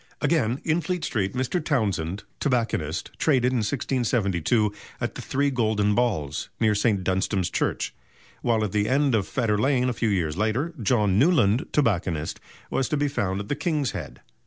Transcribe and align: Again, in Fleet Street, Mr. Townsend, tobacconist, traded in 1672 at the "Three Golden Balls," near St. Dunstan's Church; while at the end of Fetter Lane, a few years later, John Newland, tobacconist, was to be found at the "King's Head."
Again, 0.19 0.59
in 0.63 0.81
Fleet 0.81 1.05
Street, 1.05 1.33
Mr. 1.35 1.63
Townsend, 1.63 2.23
tobacconist, 2.39 3.11
traded 3.19 3.51
in 3.51 3.57
1672 3.59 4.73
at 4.99 5.13
the 5.13 5.21
"Three 5.21 5.51
Golden 5.51 5.93
Balls," 5.93 6.49
near 6.59 6.73
St. 6.73 7.03
Dunstan's 7.03 7.51
Church; 7.51 7.93
while 8.41 8.63
at 8.63 8.71
the 8.71 8.89
end 8.89 9.13
of 9.13 9.27
Fetter 9.27 9.59
Lane, 9.59 9.89
a 9.89 9.93
few 9.93 10.09
years 10.09 10.35
later, 10.37 10.73
John 10.81 11.19
Newland, 11.19 11.67
tobacconist, 11.71 12.39
was 12.71 12.89
to 12.89 12.97
be 12.97 13.07
found 13.07 13.41
at 13.41 13.47
the 13.47 13.55
"King's 13.55 13.91
Head." 13.91 14.21